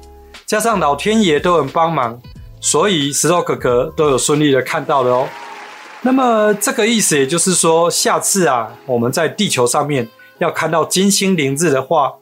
[0.44, 2.20] 加上老天爷都很帮忙，
[2.60, 5.28] 所以石头哥哥都有顺利的看到了哦。
[6.02, 10.08] 那么这个意思也就是说，下次啊，我们在地球上面
[10.38, 12.14] 要看到金星凌日的话，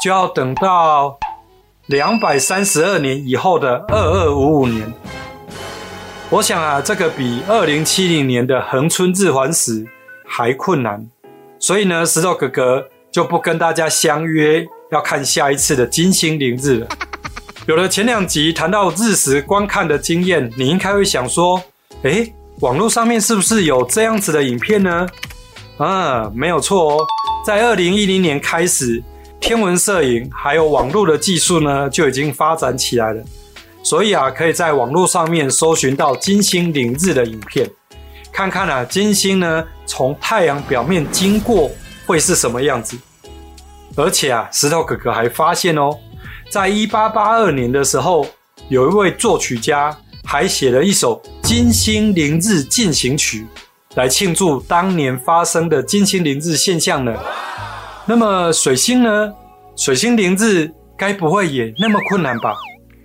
[0.00, 1.18] 就要等到
[1.86, 4.92] 两百三十二年以后的二二五五年。
[6.30, 9.84] 我想啊，这个比二零七零年的恒春日环食
[10.24, 11.08] 还困难。
[11.58, 16.88] 所以呢，石头哥哥就不跟大家相约要看下一次的金星凌日了。
[17.66, 21.60] 有了前两集谈到日食观看的经验，你应该会想说，
[22.02, 25.06] 诶网络上面是不是有这样子的影片呢？
[25.76, 27.06] 啊，没有错哦，
[27.44, 29.02] 在二零一零年开始，
[29.38, 33.22] 天文摄影还有网络的技术呢就已经发展起来了，
[33.82, 37.70] 所以啊，可以在网络上面搜寻到金星凌日的影片，
[38.32, 41.70] 看看啊，金星呢从太阳表面经过
[42.06, 42.96] 会是什么样子。
[43.96, 45.90] 而且啊，石头哥哥还发现哦，
[46.50, 48.26] 在一八八二年的时候，
[48.70, 49.94] 有一位作曲家。
[50.28, 53.46] 还写了一首《金星凌日进行曲》，
[53.96, 57.16] 来庆祝当年发生的金星凌日现象呢。
[58.04, 59.32] 那么水星呢？
[59.76, 62.52] 水星凌日该不会也那么困难吧？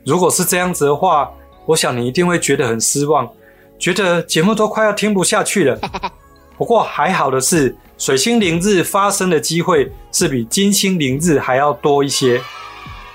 [0.07, 1.29] 如果是这样子的话，
[1.67, 3.29] 我想你一定会觉得很失望，
[3.77, 5.79] 觉得节目都快要听不下去了。
[6.57, 12.41] 不过还好的是，水星凌日发生的机会是比金星凌日还要多一些，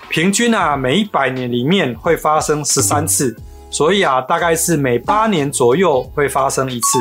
[0.08, 3.36] 平均啊，每一百年里面会发生十三次。
[3.76, 6.98] 所以啊，大概是每八年左右会发生一次。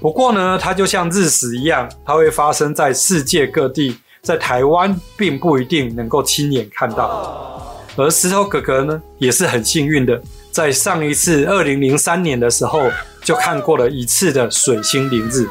[0.00, 7.80] 不过呢，它就像日食一样，它会发生在世界各地，在台湾并不一定能够亲眼看到。
[7.94, 10.20] 而石头哥哥呢，也是很幸运的，
[10.50, 12.90] 在上一次二零零三年的时候
[13.22, 15.48] 就看过了一次的水星凌日。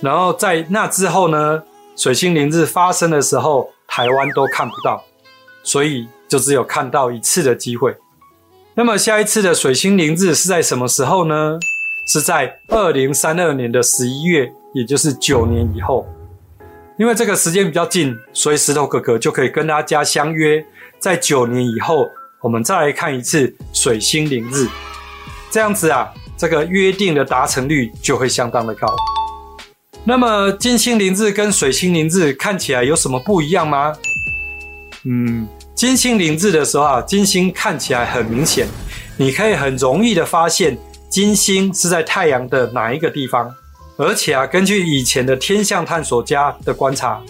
[0.00, 1.62] 然后在那之后呢，
[1.94, 5.04] 水星凌日发生的时候，台湾都看不到，
[5.62, 7.94] 所以就只有看到一次的机会。
[8.78, 11.58] 那么下一次的水星凌日是在什么时候呢？
[12.06, 16.06] 是在二零三二年的十一月，也就是九年以后。
[16.98, 20.62] 因为这个时间比较近，所以石头哥哥就可以跟大家相约，
[20.98, 22.06] 在九年以后，
[22.42, 24.68] 我们再来看一次水星凌日。
[25.50, 28.94] 这样子啊，这个约定的达成率就会相当的高。
[30.04, 33.96] 那么金星凌日跟水星凌日看起来有什么不一样吗？
[35.04, 35.48] 嗯。
[35.76, 38.66] 金星凌日的时候啊，金星看起来很明显，
[39.18, 40.74] 你可以很容易的发现
[41.10, 43.54] 金星是在太阳的哪一个地方。
[43.98, 47.22] 而且啊，根据以前的天象探索家的观察，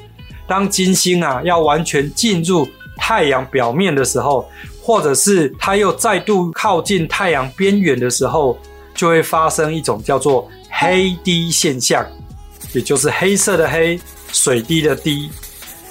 [0.47, 4.49] 当金星啊要完全进入太阳表面的时候，
[4.81, 8.57] 或者是它又再度靠近太阳边缘的时候，
[8.95, 12.07] 就会发生一种叫做黑滴现象，
[12.73, 13.99] 也就是黑色的黑，
[14.31, 15.29] 水滴的滴。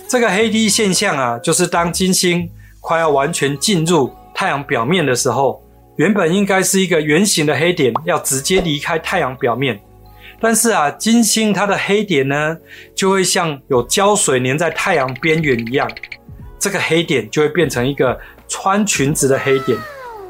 [0.08, 2.50] 这个黑滴现象啊，就是当金星
[2.80, 5.62] 快要完全进入太阳表面的时候，
[5.98, 9.80] 原本应该是一个圆形的黑点，要直接离开太阳表面。
[10.40, 12.56] 但是啊，金星它的黑点呢，
[12.94, 15.90] 就会像有胶水粘在太阳边缘一样，
[16.60, 19.78] 这个黑点就会变成一个穿裙子的黑点，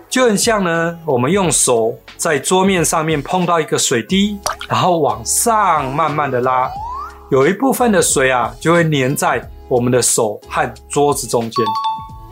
[0.10, 4.38] 就很像呢，我们用手在桌面上面碰到一个水滴，
[4.70, 6.72] 然后往上慢慢的拉，
[7.30, 11.66] 有一部分的水啊，就会粘在我们的手和桌子中间。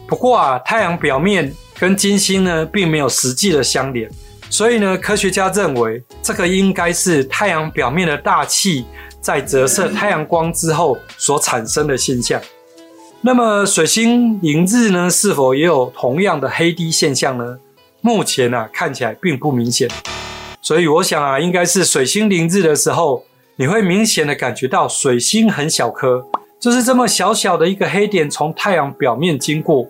[0.08, 4.10] 不过啊，太阳表面跟金星呢，并没有实际的相连。
[4.50, 8.86] 所以呢，科学家认为这个应该是太阳表面的大气
[9.20, 12.40] 在折射太阳光之后所产生的现象。
[13.22, 17.58] 那么水星凌日呢，是否也有同样的黑滴现象呢？
[18.02, 19.90] 目前啊，看起来并不明显。
[20.62, 23.26] 所以我想啊，应该是水星凌日的时候，
[23.56, 26.28] 你会明显的感觉到水星很小颗，
[26.64, 29.86] 就是这么小小的一个黑点从太阳表面经过，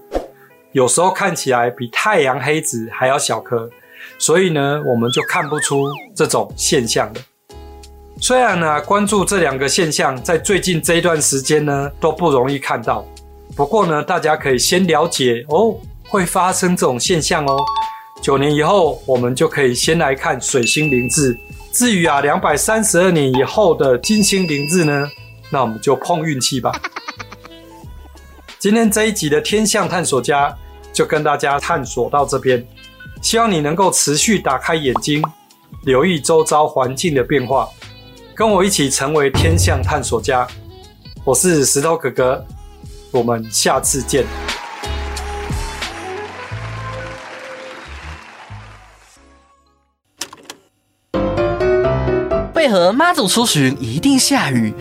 [0.71, 3.69] 有时候看起来比太阳黑子还要小颗。
[4.17, 7.21] 所以呢，我们就看不出这种现象了。
[8.19, 13.05] 虽然呢，关注这两个现象，在最近这一段时间呢，都不容易看到。
[13.55, 15.75] 不过呢，大家可以先了解哦，
[16.09, 17.55] 会发生这种现象哦。
[18.19, 21.37] 九年以后，我们就可以先来看水星凌日。
[21.71, 25.07] 至于啊，两百三十二年以后的金星凌日呢，
[25.53, 26.71] 那我们就碰运气吧。
[28.57, 30.51] 今天这一集的天象探索家
[30.91, 32.65] 就跟大家探索到这边。
[33.21, 35.23] 希望你能够持续打开眼睛，
[35.83, 37.69] 留意周遭环境的变化，
[38.33, 40.47] 跟我一起成为天象探索家。
[41.23, 42.45] 我是石头哥哥，
[43.11, 44.25] 我们下次见。
[52.55, 54.73] 为何妈祖出巡一定下雨？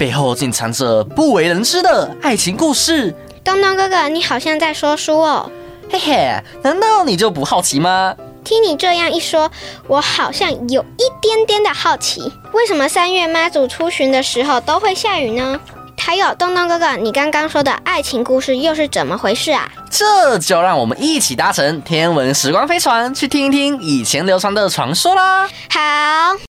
[0.00, 3.14] 背后竟藏着不为人知的爱情故事。
[3.44, 5.52] 东东哥哥，你好像在说书哦。
[5.92, 8.16] 嘿嘿，难道你就不好奇吗？
[8.42, 9.50] 听你这样一说，
[9.86, 15.60] 我好像有一点点的好奇，为什么三月妈祖出巡的时候都会下雨呢？
[15.98, 19.70] 还有东东哥哥，你刚刚说的爱情故事又是怎么回事啊？
[19.90, 25.46] 这就让我们一起搭乘天文时光飞船，去听一听以前流传的传说啦。
[25.68, 25.80] 好，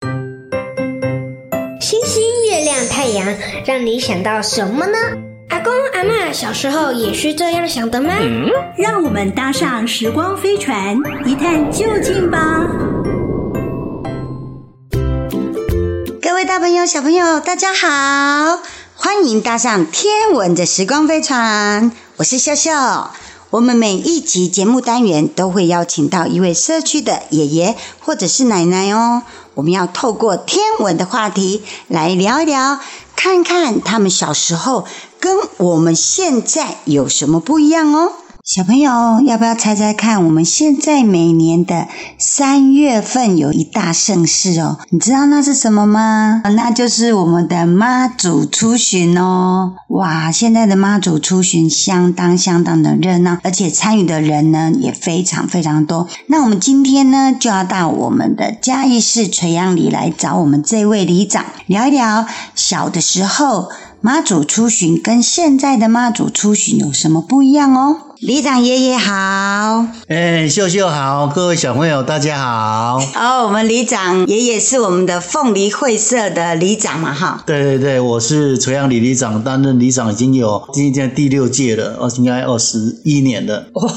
[0.03, 0.10] 星
[2.61, 3.27] 星、月亮、太阳，
[3.65, 4.99] 让你想到什么呢？
[5.49, 8.13] 阿公阿嬷小时候也是这样想的吗？
[8.21, 10.95] 嗯，让我们搭上时光飞船，
[11.25, 12.39] 一探究竟吧！
[16.21, 18.61] 各位大朋友、小朋友，大家好，
[18.95, 23.13] 欢迎搭上天文的时光飞船，我是笑笑。
[23.49, 29.23] 我们每一集节目单元都会邀请到一位社区的爷爷或者是奶奶哦，
[29.61, 32.81] 我们要透过天文的话题来聊一聊，
[33.15, 34.87] 看看他们小时候。
[35.21, 38.13] 跟我们现在有什么不一样哦？
[38.43, 40.25] 小朋友，要不要猜猜看？
[40.25, 46.41] 我们现在每年的三月份有一大盛事哦，你知道那是什么吗？
[46.57, 49.75] 那就是我们的妈祖出巡哦！
[49.89, 56.09] 哇，现在的妈祖出巡相当相当的热闹，而且参与的人呢也非常非常多。
[56.27, 63.69] 那我们今天呢就要到我们的嘉义市垂杨里来找我们这位里长聊一聊小的时候。
[64.03, 67.97] 妈祖出巡跟现在的妈祖出巡有什么不一样哦？
[68.21, 72.99] 里长爷爷好，哎，秀秀好，各位小朋友大家好。
[73.15, 77.43] 哦，我们里长爷爷是我们的凤梨会社的里长嘛，哈。
[77.45, 83.67] 对对对，我是垂杨里里长，担任里长已经有今年第六届了，哦，应该二十一年了。
[83.75, 83.91] 哇，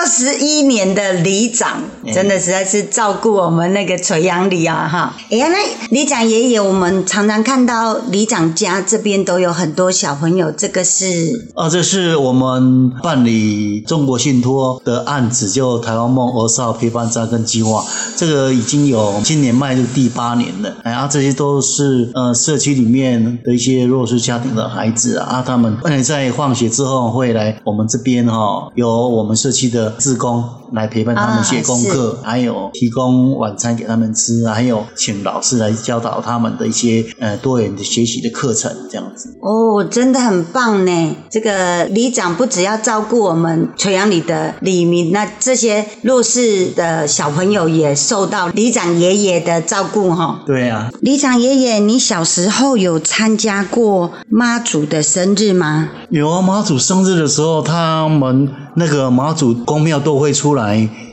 [0.00, 5.14] 二十一年的里长，真的实在是照顾我们那个垂杨里啊，哈。
[5.30, 5.58] 哎呀，那
[5.90, 11.50] 里长爷爷，我们常常看到里长家这边都有很多小朋友，这个是？
[11.54, 13.82] 啊，这是我们办理。
[13.82, 17.84] 中国信托的案子，就台湾梦儿少陪伴扎根计划，
[18.16, 20.76] 这个已经有今年迈入第八年了。
[20.82, 39.36] 然后这些都是呃社区里面的一些弱势家庭的孩子啊，他们在放学之后会来我们这边哈、哦，有我们社区的自宫来陪伴他们写功课，还有提供晚餐给他们吃，还有请老师来教导他们的一些呃多元的学习的课程，这样子。
[39.40, 41.16] 哦，真的很棒呢！
[41.30, 50.42] 这个里长不只要照顾我们垂杨里的里民，那这些弱势的小朋友也受到里长爷爷的照顾哈。
[50.46, 55.88] 对啊，里长爷爷，你小时候有参加过妈祖的生日吗？
[56.10, 60.59] 有啊，妈祖生日的时候，他们那个妈祖宫庙都会出来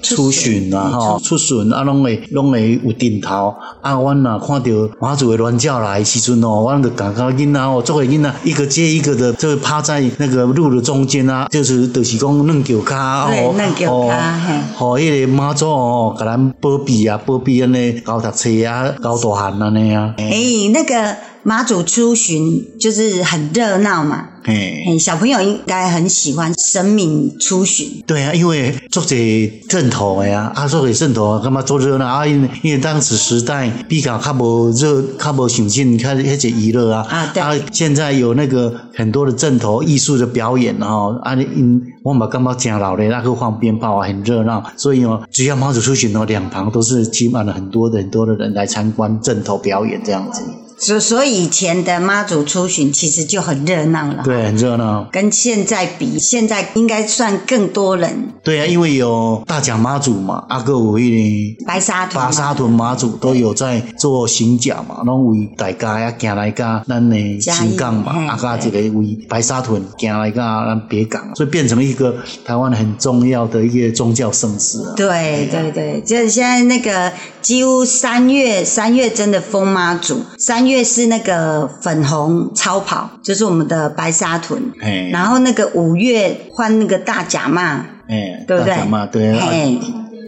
[0.02, 3.54] 出巡啊，哈，出巡啊，拢会拢会有点头。
[3.82, 4.70] 啊，阮呐看到
[5.00, 21.16] 妈祖的乱叫来时阵哦，阮就感觉囡仔哦，作为囡仔一个接一个的就趴在那个路的中间啊，就是就是讲软脚脚，对，软脚脚，嘿，互迄个妈祖哦，甲咱保庇啊，保庇安尼教读册啊，教大汉安尼啊，诶，那个。
[21.48, 28.04] 妈祖出巡就是很热闹嘛，哎，小朋友应该很喜欢神明出巡。
[28.06, 32.28] 对啊，因为做这阵头的呀，啊，做这阵头干嘛做热闹啊？
[32.28, 37.08] 因为因为当时时代比较较无热，较无想进较迄些娱乐啊。
[37.10, 37.42] 啊，对。
[37.42, 44.62] 啊，现在有那个很多的阵头艺术的表演哦，啊，因我们干嘛讲老嘞那个放鞭炮啊，很热闹。
[44.76, 50.42] 所以哦，只要妈祖出巡哦，两旁都是挤满了很多的很多的人来参观阵头表演这样子。
[50.80, 55.08] 所所以以前的妈祖出巡其实就很热闹了，对，很热闹。
[55.12, 58.34] 跟现在比，现在应该算更多人。
[58.44, 72.16] 对啊，因为有大甲妈祖嘛，阿哥有一白沙屯，白沙屯妈祖都有在做行脚嘛，拢为大家呀行来噶咱的新港嘛，阿哥这个为白沙屯行来噶咱别港，所以变成了一个
[72.46, 74.94] 台湾很重要的一个宗教盛事啊。
[74.96, 77.12] 对对对，就是现在那个
[77.42, 80.67] 几乎三月三月真的封妈祖三。
[80.68, 84.62] 月是那个粉红超跑，就是我们的白沙屯。
[84.82, 88.74] 哎然后那个五月换那个大甲嘛，哎，对不对？
[88.74, 89.80] 大甲嘛对，嘿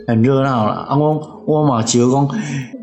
[0.08, 0.74] 很热闹了。
[0.90, 2.30] 啊，我我嘛就讲，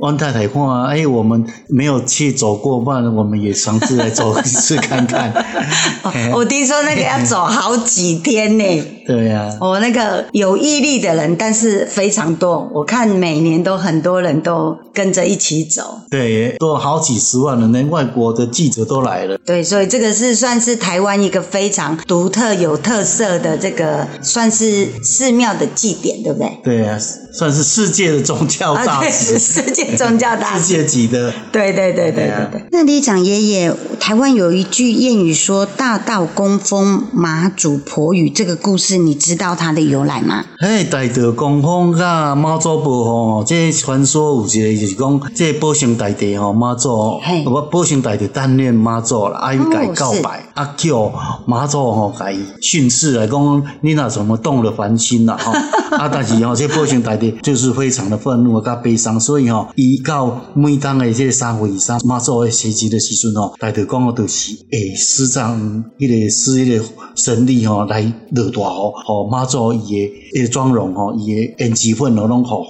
[0.01, 5.33] 汪太太看，哎，我们没有去走过，不然我们也尝试来走一次看看。
[6.35, 8.65] 我听说那个要走好几天呢。
[9.07, 12.69] 对呀、啊，我那个有毅力的人，但是非常多。
[12.75, 16.01] 我看每年都很多人都跟着一起走。
[16.11, 19.39] 对，都好几十万人，连外国的记者都来了。
[19.47, 26.59] 对，所以这个是算是台湾一个非常独特、有特色的这个，算是寺庙的祭典，对不对？
[26.65, 26.99] 对啊，
[27.37, 31.31] 算是世界的宗教大师，啊、世界宗教大师，世界级的。
[31.53, 32.65] 对对对对对对。
[32.73, 33.71] 那里长爷爷，
[34.01, 38.97] 台湾有一句谚语说“大道公风，马祖婆语”，这个故事。
[38.97, 40.45] 你知道它的由来吗？
[40.59, 51.13] 嘿，大道公风甲妈祖婆吼，这传说有一个就是讲，这保生大帝吼妈祖，我保生大帝单恋妈祖啦，啊伊甲伊告白，啊叫
[51.45, 55.53] 妈祖吼甲伊训斥来讲，你那怎么动了凡心啦吼？
[55.99, 68.93] 啊，但是吼，这保生大帝就是非常的愤怒啊甲悲伤，所以吼，伊到每当的这个三月三妈祖的时节的时阵吼，大道公都是诶施展迄个施迄个神力吼来落大雨。
[69.07, 72.65] 吼，妈祖伊诶伊诶妆容吼，伊诶胭脂粉哦拢好好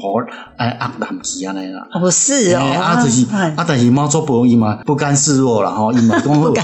[0.57, 1.87] 哎压淡去安尼啦。
[2.01, 6.55] 不是哦，啊就是啊，但是妈祖婆伊嘛不甘示弱啦吼，伊嘛讲好，伊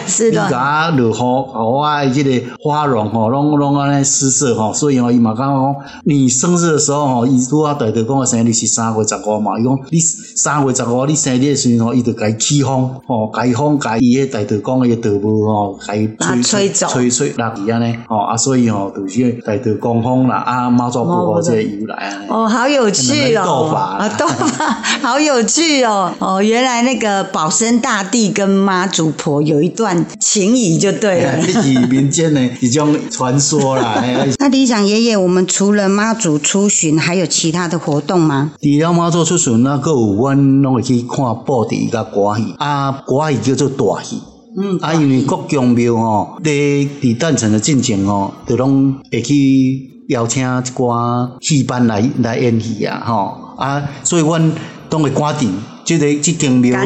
[0.50, 5.74] 甲落雨，好啊，伊即个花容吼，拢拢安尼失色吼，所以吼伊嘛讲讲，
[6.04, 9.98] 你生日的时候吼，伊拄啊大着讲生日是三月十五嘛，伊讲你
[10.36, 19.32] 三月十五你生日的时阵吼，伊就甲伊起风吼，甲伊风甲伊诶大着讲个道母吼，甲伊吹吹走，吹吹落去安尼吼，啊所以吼就是。
[19.44, 24.66] 大道公风啦，啊妈祖婆这个由来啊，哦，好有趣哦，斗法啊，斗法，
[25.00, 34.02] 好有趣哦，哦，原来那个保生大帝跟妈祖婆有一段情谊就对了，这是民间的一种传说啦。
[34.38, 38.52] 那理想爷爷，我们除了妈祖出巡，还有其他的活动吗？
[38.60, 44.18] 除了妈祖出巡，那个有阮拢会去看布袋甲歌戏，啊，歌戏叫做大戏。
[44.54, 54.52] 嗯，啊，因为各宫庙吼，伫伫诞辰的进前吼，就拢会去邀请一寡戏班来来演戏啊，吼，啊，所以阮
[54.92, 55.48] 拢会赶场。
[55.84, 56.78] 即个即间庙，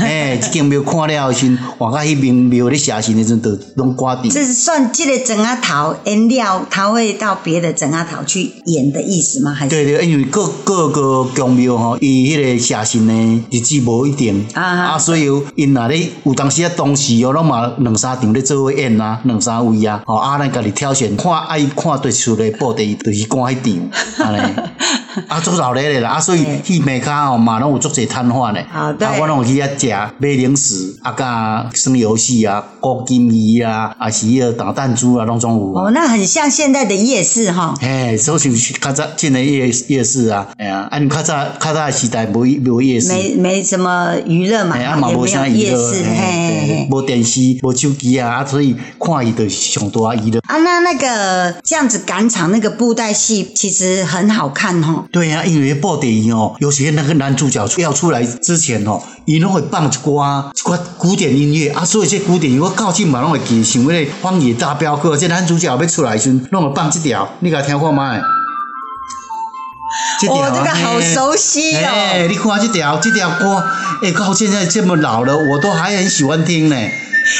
[0.00, 4.28] 哎， 这间庙看了后先，往下去庙庙咧写信的时阵，都拢挂掉。
[4.28, 9.54] 这是算即个整阿头演了，他会到别的整阿头去演的意思吗？
[9.54, 9.70] 还是？
[9.70, 23.54] 对对，因为各各个宫庙吼，伊迄个写信呢日子无一定啊，啊，所以因那里有当时啊，当时哦，拢嘛两三场咧做伙演啊，两三位啊，吼，啊，咱家己挑选，看爱看对出来布袋，就是赶迄
[24.18, 24.54] 场，安尼。
[25.28, 28.66] 啊，做老咧啦，啊，所以去美卡哦嘛，拢有足侪摊贩咧。
[28.72, 29.06] 啊，对。
[29.06, 29.88] 啊，我拢有去遐食
[30.18, 35.74] 买零食，啊，甲耍游戏啊，过金鱼啊，啊是迄个打弹珠啊，拢总有。
[35.74, 37.74] 哦，那很像现在的夜市哈。
[37.80, 43.12] 嘿，所以较早进的夜夜市啊，哎呀，啊，你较早较早时代无无夜市。
[43.12, 50.40] 没没什么娱乐嘛，也没有夜市，嘿嘿嘿，无电视，无手机啊，啊，所以看伊就上大娱乐。
[50.46, 55.04] 啊，那那个这样子赶场那个布袋戏，其实很好看哈。
[55.12, 60.10] 对呀、啊，因为布袋戏哦，有些那个男主角要出来之前哦，伊拢会放一歌
[60.52, 68.20] 一寡古典音乐啊，所以这古典音乐我到今嘛拢会记，像那个《荒野大镖客》，这男主角要出来时，拢会放这条，你甲听看麦。
[70.20, 71.78] 这条、哦，这个好熟悉哦！
[71.84, 73.62] 哎，你看这条，这条歌，
[74.02, 76.76] 哎，到现在这么老了，我都还很喜欢听呢。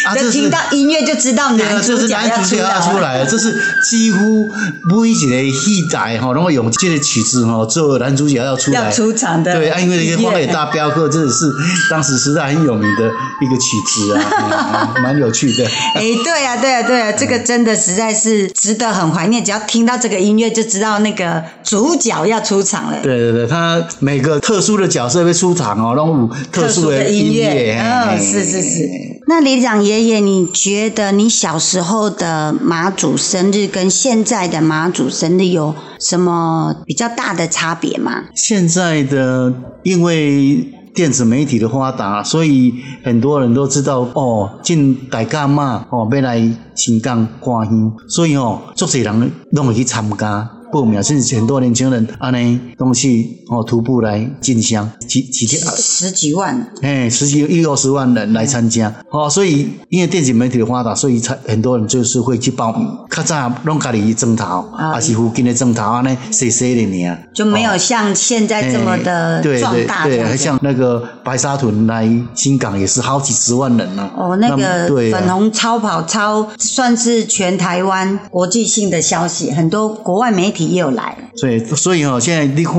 [0.05, 3.55] 啊，就听到音乐就知道男主角要出来，出来了，这是
[3.89, 4.49] 几乎
[4.89, 5.15] 每一
[5.51, 9.53] 个戏台哈，然后用这个曲子哈，做男主角要出来要出场的。
[9.55, 11.53] 对，啊，因为那个《荒野大镖客》真的是
[11.91, 13.05] 当时实在很有名的
[13.41, 15.65] 一个曲子啊， 蛮有趣的。
[15.95, 19.45] 哎，对啊，对啊，对啊，这个真的实在是值得很怀念。
[19.45, 22.99] 只要听到这个音乐，就知道那个主角要出场了。
[23.03, 28.89] 对对对，他每个特殊的角色会出场哦，然后特殊的音乐，嗯，是是是。
[29.27, 38.25] 那李长爷爷，你觉得你小时候的妈祖生日跟现在的妈祖生日有什么比较大的差别吗？
[38.35, 39.53] 现在的
[39.83, 46.41] 因为电子媒体的发达，所以很多人都知道哦，进大甲妈哦，要来
[46.75, 50.51] 新港观香，所以哦，足侪人拢会去参加。
[50.73, 62.87] 报名甚至很多年轻人安尼东西哦徒步来进香几几天十几万哎十几一二十万人来参加哦，所以因为电子媒体的发达，所以才很多人就是会去报名。
[63.11, 70.05] 较早拢家己去争头，啊是附近的争头安尼细细的呢，就没有像现在这么的壮大。
[70.05, 74.09] 对对对，像那个白沙屯来新港也是好几十万人呢。
[74.17, 80.60] 哦，那个粉红超跑超算是全台湾国际性的消息，很多国外媒体。
[80.69, 82.75] 又来了，所以所以哦，现在你看，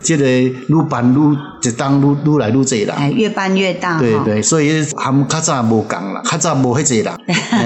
[0.00, 7.16] 这个愈办愈一当愈愈来愈济啦，哎，越办越大，对对，所以含较早无共啦，较早无迄济啦，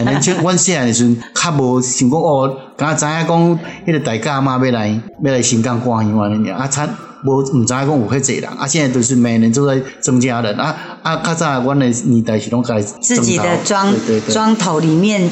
[0.04, 6.58] 年轻阮细汉的时阵，较无想讲哦，刚知影讲，迄个大家妈要来要来新港观香安尼尔。
[6.58, 6.88] 啊，参。
[7.24, 13.92] 我唔知讲有迄济人，啊，现在都是每年都在增加人，啊啊，较早阮的年代是拢在自己的庄
[14.28, 15.30] 庄头里面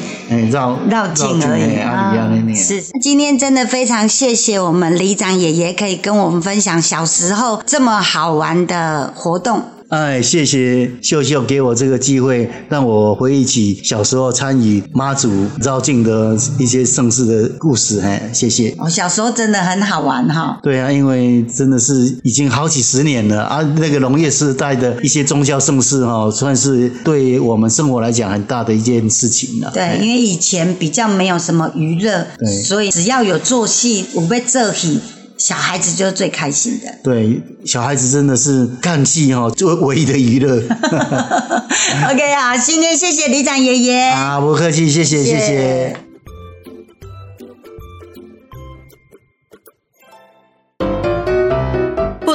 [0.51, 2.13] 绕绕境而已啊。
[2.55, 9.61] 是，今天真的非常谢谢我们李长爷爷，可以跟我们分享小时候这么好玩的活动。
[9.89, 15.29] 哎，谢谢秀秀给我这个机会，让我回忆起小时候参与妈祖
[15.61, 17.99] 绕境的一些盛世的故事。
[17.99, 18.75] 哎，谢谢。
[18.79, 20.59] 我小时候真的很好玩哈。
[20.63, 29.71] 对啊，因为真的是已经好几十年了啊，那个农业时代的一些宗教盛世哈，算是对我们生活来讲很大的一件事情了。
[29.71, 34.99] 对，因为以前比较没有什么娱乐，对，所以只要有做戏，我被这戏。
[35.37, 36.87] 小孩子就是最开心的。
[37.03, 40.55] 对，小孩子真的是看戏哈，作为唯一的娱乐。
[42.09, 44.01] OK，好，今天谢谢李长爷爷。
[44.09, 45.39] 啊，不客气，谢谢，谢谢。
[45.39, 46.04] 谢谢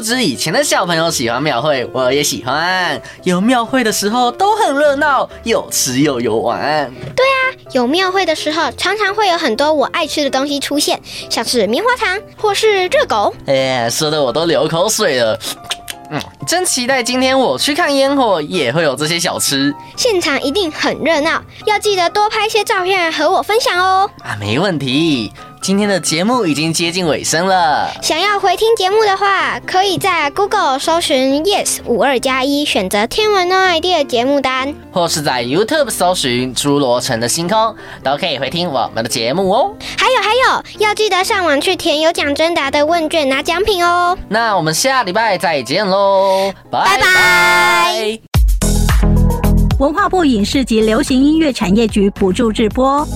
[0.01, 2.99] 不止以前的小朋友喜欢庙会，我也喜欢。
[3.23, 6.91] 有庙会的时候都很热闹，有吃又有玩。
[7.15, 7.37] 对啊，
[7.73, 10.99] 有庙会的时候，常常会有很多我爱吃的东西出现，
[11.29, 13.35] 像是棉花糖或是热狗。
[13.45, 15.39] 哎，说的我都流口水了。
[16.11, 19.71] 嗯，真期待今天我去看烟火，也会有这些小吃。
[19.99, 24.11] 现场一定很热闹，要记得多拍些照片和我分享哦。
[24.25, 25.31] 啊，没问题。
[25.63, 39.75] 今天的节目已经接近尾声了，想要回听节目的话，可以在 Google 搜寻 Yes 五二加一，选择天文 No idea 节目单，或是在 YouTube 搜寻侏罗城的星空，都可以回听我们的节目哦。
[39.99, 44.17] 还有还有，要记得上网去填有奖征答的问卷拿奖品哦。
[44.29, 48.19] 那我们下礼拜再见喽，拜拜。
[49.79, 53.07] 文化部影视及流行音乐产业局补助直播。